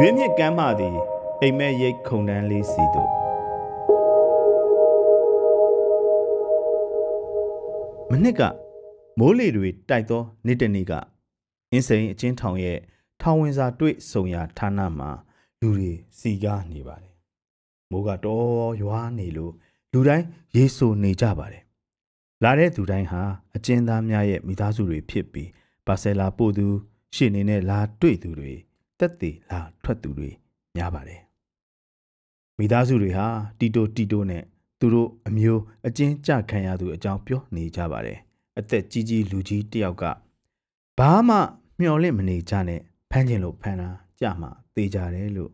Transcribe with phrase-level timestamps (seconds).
[0.00, 0.96] ရွေးမြစ်ကမ်းမသည်
[1.40, 3.10] အိမ်မက်ရိတ်ခုံတန်းလေးစီတို့
[8.10, 8.42] မနစ်က
[9.18, 10.92] မိုးလေတွေတိုက်သောနေ့တစ်နေ့က
[11.70, 12.78] အင်းစိန်အချင်းထောင်ရဲ့
[13.22, 15.10] ထောင်ဝင်စာတွေ့ဆုံရာဌာနမှာ
[15.60, 17.14] လူတွေစီကားနေပါတယ်
[17.90, 19.52] မိုးကတော်ရွာနေလို့
[19.92, 20.24] လူတိုင်း
[20.56, 21.62] ရေဆိုနေကြပါတယ်
[22.42, 23.22] လာတဲ့သူတိုင်းဟာ
[23.56, 25.50] အကျဉ်းသားများရဲ့မိသားစုတွေဖြစ်ပြီး
[25.86, 26.66] ပါဆယ်လာပို့သူ
[27.14, 28.54] ရှေ့နေနဲ့လာတွေ့သူတွေ
[29.00, 30.30] တက်သေးလာထွက်သူတွေ
[30.76, 31.20] များပါတယ်
[32.58, 33.26] မိသားစုတွေဟာ
[33.58, 34.42] တီတိုတီတိုနဲ့
[34.80, 38.18] သူတို့အမျိုးအကျဉ်းကြခံရသူအကြောင်းပြောနေကြပါတယ်
[38.58, 40.04] အသက်ကြီးကြီးလူကြီးတယောက်က
[40.98, 41.36] ဘာမှ
[41.78, 43.88] မျှော်လင့်မနေကြနဲ့ဖမ်းခြင်းလို့ဖမ်းတာ
[44.20, 45.52] ကြမှာသေကြတယ်လို့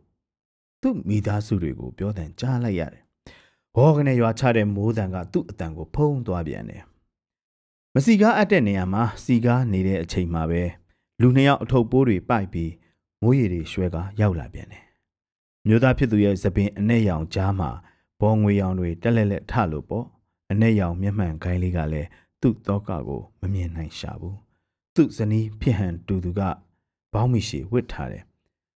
[0.83, 3.03] သူ့မိသားစုတွေကိုပြောတဲ့ကြားလိုက်ရတယ်
[3.75, 6.83] ဟောကနေရွာချတဲ့မိုးတံကသူ့အတန်ကိုဖုံးသွားပြန်တယ်
[7.95, 10.63] မစီကားအပ်တဲ့နေရာမှာစီကားနေတဲ့အချိန်မှာပဲ
[11.21, 12.71] လူနှစ်ယောက်အထုပ်ပိုးတွေပိုက်ပြီး
[13.23, 14.83] မိုးရီတွေရွှဲကားရောက်လာပြန်တယ်
[15.67, 17.71] မျိုးသားဖြစ်သူရဲ့သပင်အနဲ့ရောင်ကြားမှာ
[18.21, 20.07] ဘောငွေရောင်တွေတက်လက်လက်ထလို့ပေါ့
[20.53, 22.09] အနဲ့ရောင်မျက်မှန်ခိုင်းလေးကလည်း
[22.41, 24.37] သူ့တော့ကကိုမမြင်နိုင်ရှာဘူး
[24.95, 26.41] သူ့ဇနီးဖြစ်ဟန်တူသူက
[27.13, 28.25] ဘောင်းမီရှည်ဝစ်ထားတယ်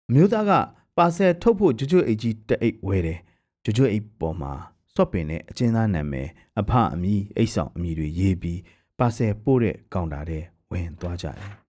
[0.09, 0.53] အမျိုးသားက
[0.97, 3.20] ပါဆယ်ထုတ်ဖို့ကျွတ်ကျွတ်အိတ်ကြီးတအိတ်ဝဲတယ်
[3.65, 4.53] ကျွတ်ကျွတ်အိတ်ပေါ်မှာ
[4.95, 6.29] စော့ပင်နဲ့အချင်းသားနာမည်
[6.61, 8.61] အဖအမီအိတ်ဆောင်အမီတွေရေးပြီး
[8.98, 11.66] ပါဆယ်ပို့တဲ့ကောင်တာတဲ့ဝင်သွားကြတယ်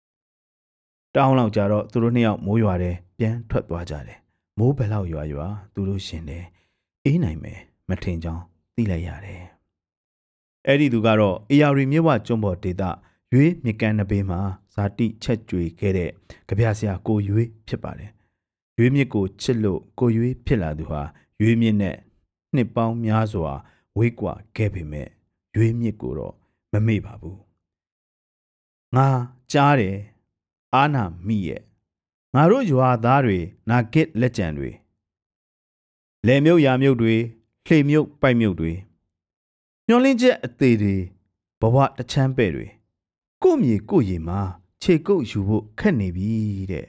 [1.18, 4.18] တောင်းလောက်ကြတော့သူတို့နှစ်ယောက်မိုးရွာတယ်ပြန်ထွက်သွားကြတယ်
[4.60, 6.46] မိုးဘယ်လောက်ရွာရွာသူတို့ရှင်တယ်
[7.06, 8.44] အေးနိုင်မယ်မထင်ကြောင်း
[8.76, 9.44] သိလိုက်ရတယ်
[10.68, 12.84] အဲ့ဒီသူကတော့အေယာရီမြစ်ဝကျွန်းပေါ်ဒေသ
[13.34, 14.40] ရွေးမြကန်းနဘေးမှာ
[14.73, 16.12] ဇာတိချက်ကြွေခဲ့တဲ့
[16.48, 18.12] ကြပြဆရာကိုရွေးဖြစ်ပါတယ်
[18.78, 21.02] ရွေးမြစ်ကိုချစ်လို့ကိုရွေးဖြစ်လာသူဟာ
[21.42, 21.95] ရွေးမြစ်နဲ့
[22.56, 23.54] နှစ်ပေါင်းများစွာ
[23.98, 25.08] ဝေးကွာခဲ့ပေမဲ့
[25.56, 26.34] ရွေးမြစ်ကိုတော့
[26.72, 27.40] မမေ့ပါဘူး
[28.95, 29.08] ငါ
[29.52, 29.98] ကြားတယ်
[30.76, 31.62] အာနာမိရဲ့
[32.34, 34.72] ငါတို့ရွာသားတွေနာဂစ်လက်ကြံတွေ
[36.26, 37.16] လယ်မြုပ်ရာမြုပ်တွေ
[37.66, 38.72] လှေမြုပ်ပိုက်မြုပ်တွေ
[39.88, 40.95] ညှော်လင်းချက်အသေးတွေ
[41.61, 42.67] ဘဝတချမ်းပဲ့တွေ
[43.44, 44.39] ကို့မြေကို့ရီမှာ
[44.82, 46.32] ခြေကုပ်ယူဖို့ခက်နေပြီ
[46.72, 46.88] တဲ့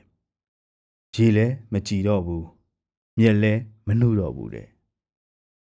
[1.15, 2.47] ရေလဲမကြည်တော့ဘူး
[3.19, 3.53] မြက်လဲ
[3.87, 4.69] မနှုတော့ဘူးတဲ့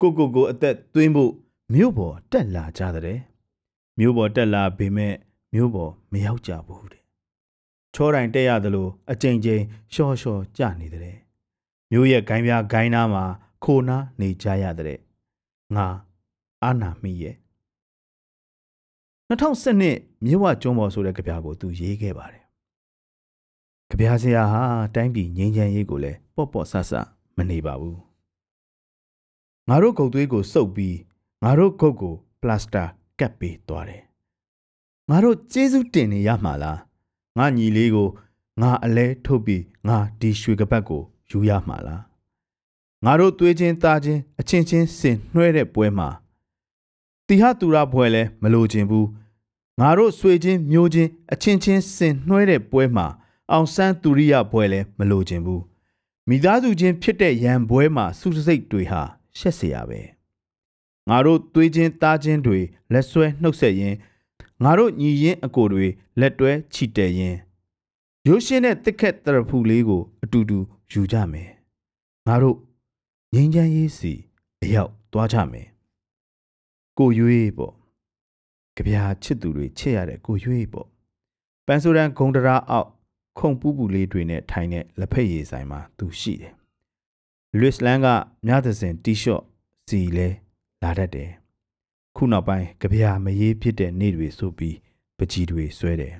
[0.01, 1.31] ကိုကိုကိုအသက်သွင်းဖို့
[1.73, 3.19] မြို့ပေါ်တက်လာကြတဲ့
[3.99, 5.13] မြို့ပေါ်တက်လာပေမဲ့
[5.53, 7.00] မြို့ပေါ်မရောက်ကြဘူးတဲ့
[7.95, 9.61] ချောတိုင်တက်ရသလိုအကြိမ်ကြိမ်
[9.93, 11.17] ရှော့ရှော့ကြနေတဲ့
[11.91, 13.23] မြို့ရဲ့ဂိုင်းပြားဂိုင်းနာမှာ
[13.63, 14.99] ခိုနာနေကြရတဲ့
[15.75, 15.87] ငါ
[16.63, 17.35] အာနာမိရဲ့
[19.29, 22.43] 2012မြဝကျွန်းပေါ်ဆိုတဲ့ကြပြာကိုသူရေးခဲ့ပါတယ်
[23.89, 24.61] ကြပြာဆရာဟာ
[24.95, 26.91] တိုင်းပြည်ငြိမ်းချမ်းရေးကိုလည်းပေါ့ပေါ့ဆဆ
[27.37, 27.99] မနေပါဘူး
[29.69, 30.97] ငါတို့ဂုတ်သွေးကိုစုပ်ပြီး
[31.43, 32.83] ငါတို့ဂုတ်ကိုပလတ်စတာ
[33.19, 34.03] ကပ်ပေးသွားတယ်
[35.09, 36.79] ငါတို့ကျေးဇူးတင်နေရမှာလား
[37.38, 38.08] ငါညီလေးကို
[38.60, 42.02] ငါအလဲထုတ်ပြီးငါဒီရွှေကပတ်ကိုယူရမှာလား
[43.04, 46.08] ငါတို့သွေးချင်းသားချင်းအချင်းချင်းဆင်နှွဲတဲ့ပွဲမှာ
[47.26, 49.08] တီဟတူရာဘွယ်လဲမလိုချင်ဘူး
[49.80, 53.06] ငါတို့ဆွေချင်းမျိုးချင်းအချင်းချင်းဆင်နှွဲတဲ့ပွဲမှာ
[53.52, 55.62] အောင်ဆန်းသူရိယဘွယ်လဲမလိုချင်ဘူး
[56.28, 59.02] မိသားစုချင်းဖြစ်တဲ့ရန်ပွဲမှာစုစိတ်တွေဟာ
[59.38, 60.00] ရှက်เสียရပဲ
[61.08, 62.58] ငါတို့သွေးချင်းသားချင်းတွေ
[62.92, 63.94] လက်ဆွဲနှုတ်ဆက်ရင်
[64.63, 65.85] ငါတို့ညီရင်အကိုတွေ
[66.19, 67.37] လက်တွဲချီတဲရင်
[68.27, 70.59] ရိုးရှင်းတဲ့တစ်ခက်တရဖူလေးကို အတူတူ
[70.91, 71.49] ယူကြမယ်
[72.27, 72.57] ငါတို့
[73.33, 74.13] ငင်းချမ်းရေးစီ
[74.63, 75.67] အရောက်သွားကြမယ်
[76.97, 77.73] ကိုရွေးပေါ့
[78.75, 80.87] ကြပြာချစ်သူတွေချစ်ရတဲ့ကိုရွေးပေါ့
[81.65, 82.89] ပန်းဆိုရန်ဂုံတရာအောက်
[83.39, 86.53] ခုံပူးပူလေးတွေနဲ့ထိုင်တဲ့လက်ဖက်ရည်ဆိုင်မှာသူရှိတယ်
[87.59, 88.07] လွစ်လန်က
[88.47, 89.43] မြသစင်တီရှော့
[89.87, 90.27] စီလဲ
[90.81, 91.40] လာတတ်တယ်
[92.15, 94.77] ခုနောက်ပိုင်းကြပြာမရေးဖြစ်တဲ့နေ့တွေဆိုပြီး
[95.17, 96.15] ပကြီးတွေဆွဲတယ်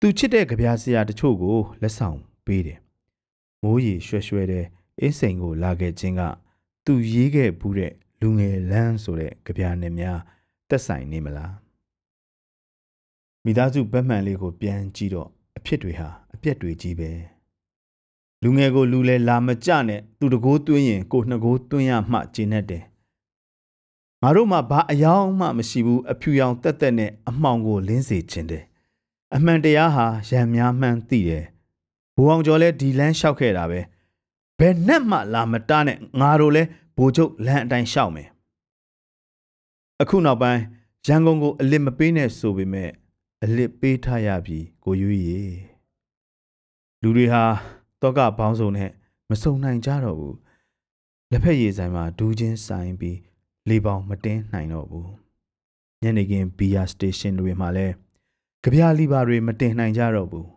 [0.00, 2.78] သူချစ်တဲ့ကြပြာဆရာတချို့ကိုလက်ဆောင်ပေးတယ်
[3.62, 4.66] မိုးရီရွှဲရွှဲတဲ့
[5.00, 6.22] အင်းစိန်ကိုလာခဲ့ခြင်းက
[6.84, 10.18] သူရေးခဲ့ဘူးတဲ့လူငယ်လန်းဆိုတဲ့ကြပြာနဲ့များ
[10.68, 11.54] တက်ဆိုင်နေမလား
[13.44, 17.10] မိသားစုဗတ်မှန်လေးကိုပြန်ကြည့်တော့အဖြစ်တွေဟာအပြက်တွေကြီးပဲ
[18.42, 22.84] လူငယ်ကိုလူလဲလာမကြနဲ့သူတကိုးသွင်းရင်ကိုနှစ်ကိုးသွင်းရမှကျင်းတတ်တယ်
[24.22, 28.64] ငါတို့မှဘာအယောင်မှမရှိဘူးအဖြူရောင်တက်တက်နဲ့အမှောင်ကိုလင်းစေခြင်းတယ်
[29.34, 31.44] အမှန်တရားဟာရံများမှန်းသိတယ်
[32.14, 33.80] ဘူအောင်ကျော်လဲဒီလန်းလျှောက်ခဲ့တာပဲ
[34.58, 36.62] ဘယ်နဲ့မှလာမတားနဲ့ငါတို့လဲ
[36.96, 38.28] ဘိုလ်ချုပ်လမ်းအတိုင်းလျှောက်မယ်
[40.00, 40.62] အခုနောက်ပိုင်း
[41.06, 42.90] ရန်ကုန်ကိုအလစ်မပေးနဲ့ဆိုပေမဲ့
[43.44, 45.42] အလစ်ပေးထားရပြီကိုရွေးရေ
[47.02, 47.42] လူတွေဟာ
[48.02, 48.90] တောကဘောင်းစုံနဲ့
[49.30, 50.36] မစုံနိုင်ကြတော့ဘူး
[51.30, 53.18] လက်ဖက်ရည်ဆိုင်မှာဒူးချင်းဆိုင်ပြီး
[53.68, 55.10] လေပေါင်မတင်းနိုင်တော့ဘူး
[56.02, 57.94] ညနေခင်းဘီယာစတေးရှင်းတွေမှာလည်း
[58.62, 60.48] ကြပြာလီပါတွေမတင်နိုင်ကြတော့ဘူး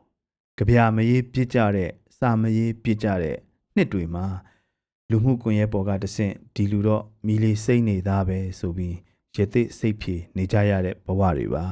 [0.57, 3.37] ကြပြာမရေးပြစ်ကြတဲ့စာမရေးပြစ်ကြတဲ့
[3.75, 4.25] နှစ်တွေမှာ
[5.09, 8.95] လူမှုကွန်ရက်ပေါ်ကတဆင့်ဒီလူတော့မီလီစိတ်နေသားပဲဆိုပြီး
[9.35, 11.65] ရသစ်စိတ်ဖြေနေကြရတဲ့ဘဝတွေပါ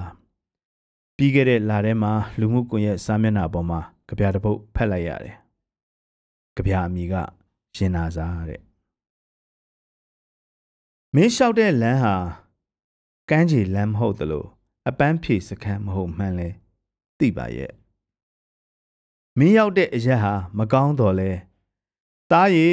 [1.18, 5.36] ပြီးခဲ့တဲ့လထဲမှာလူမှုကွန်ရက်စာမျက်နှာပေါ်မှာကြပြတစ်ပုတ်ဖတ်လိုက်ရတယ်
[6.56, 7.14] ကြပြအမိက
[7.76, 8.62] ရှင်နာစားတဲ့
[11.16, 12.16] မင်းလျှောက်တဲ့လမ်းဟာ
[13.30, 14.46] ကမ်းခြေလမ်းမဟုတ်သလို
[14.88, 16.50] အပန်းဖြေစခန်းမဟုတ်မှန်းလဲ
[17.20, 17.72] သိပါရဲ့
[19.38, 21.32] မင်းရောက်တဲ့အရက်ဟာမကောင်းတော့လဲ
[22.32, 22.70] တားရီ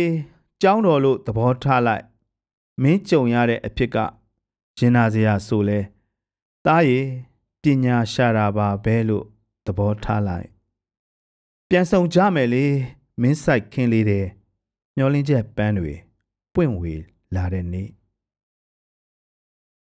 [0.63, 2.05] ကြောင်းတော်လို့သဘောထားလိုက်
[2.83, 3.97] မင်းကြုံရတဲ့အဖြစ်က
[4.79, 5.81] ရင်နာစရာဆိုလဲ
[6.67, 7.01] တားရီ
[7.63, 9.25] ပညာရှာတာပါပဲလို့
[9.67, 10.49] သဘောထားလိုက်
[11.69, 12.65] ပြန်ဆောင်ကြမယ်လေ
[13.21, 14.27] မင်းဆိုင်ခင်းလေးတဲ့
[14.97, 15.95] မျောလင်းချက်ပန်းတွေ
[16.55, 16.95] ပွင့်ဝေ
[17.35, 17.91] လာတဲ့နေ့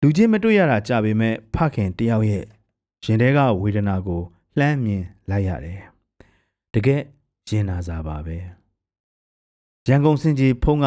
[0.07, 2.45] လူချင်းမတွေ့ရတာကြပေမဲ့ဖခင်တယောက်ရဲ့
[3.05, 4.21] ရင်ထဲကဝေဒနာကို
[4.59, 5.81] လှမ်းမြင်လိုက်ရတယ်
[6.73, 7.01] တကယ်
[7.47, 8.37] ရင်နာစာပါပဲ
[9.87, 10.85] ရန်ကုန်စင်ကြီးဖုံးက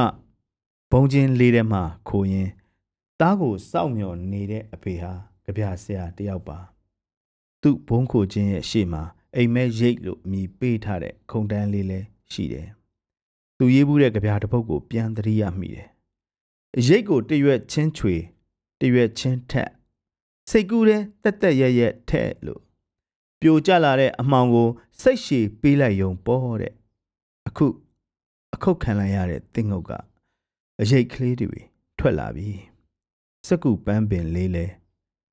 [0.93, 2.49] ဘုံချင်းလေးထဲမှာခိုးရင်
[3.21, 5.13] တားကိုစောက်မျောနေတဲ့အဖေဟာ
[5.45, 6.59] ကြပြဆရာတယောက်ပါ
[7.63, 9.03] သူ့ဘုံခိုချင်းရဲ့ရှေ့မှာ
[9.37, 12.69] အိမ်မက်ရိတ်လို့အမိပေးထားတဲ့ခုံတန်းလေးလည်းရှိတယ်
[13.59, 15.89] သူရေးဘူးတဲ့ကြပြတစ်ပုတ်ကိုပြန်သတိရမိတယ်
[16.87, 18.17] ရိတ်ကိုတရွက်ချင်းချွေ
[18.81, 19.71] တရွက်ချင်းထက်
[20.51, 22.63] စိတ်ကူးတဲ့တက်တက်ရက်ရက်ထဲ့လို့
[23.41, 24.69] ပြိုကျလာတဲ့အမှောင်ကို
[25.01, 26.75] စိတ်ရှည်ပေးလိုက်ယုံပေါ်တဲ့
[27.49, 27.67] အခု
[28.55, 29.93] အခုတ်ခံလိုက်ရတဲ့တင်းငုတ်က
[30.81, 31.61] အရိတ်ကလေးတွေ
[31.99, 32.51] ထွက်လာပြီ
[33.47, 34.67] စက်ကူပန်းပင်လေးလဲ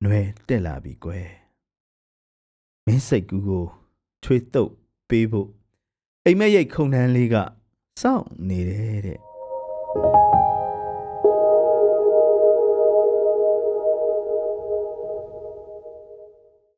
[0.02, 1.28] ຫນွယ်တက်လာပြီကွယ်
[2.86, 3.64] မင်းစိတ်ကူးကို
[4.22, 4.72] ချွေတုပ်
[5.08, 5.48] ပေးဖို့
[6.24, 7.36] အိမ်မက်ရိတ်ခုံတန်းလေးက
[8.02, 9.20] စောင့်နေတယ်တဲ့